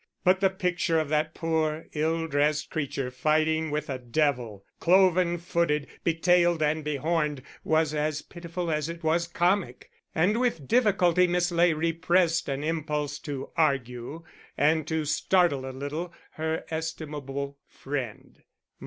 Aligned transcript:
But 0.23 0.39
the 0.39 0.49
picture 0.49 0.99
of 0.99 1.09
that 1.09 1.35
poor, 1.35 1.85
ill 1.93 2.25
dressed 2.25 2.71
creature 2.71 3.11
fighting 3.11 3.69
with 3.69 3.87
a 3.87 3.99
devil, 3.99 4.65
cloven 4.79 5.37
footed, 5.37 5.85
betailed 6.03 6.63
and 6.63 6.83
behorned, 6.83 7.43
was 7.63 7.93
as 7.93 8.23
pitiful 8.23 8.71
as 8.71 8.89
it 8.89 9.03
was 9.03 9.27
comic; 9.27 9.91
and 10.15 10.39
with 10.39 10.67
difficulty 10.67 11.27
Miss 11.27 11.51
Ley 11.51 11.73
repressed 11.73 12.49
an 12.49 12.63
impulse 12.63 13.19
to 13.19 13.51
argue 13.55 14.23
and 14.57 14.87
to 14.87 15.05
startle 15.05 15.69
a 15.69 15.71
little 15.71 16.11
her 16.31 16.65
estimable 16.71 17.59
friend. 17.67 18.41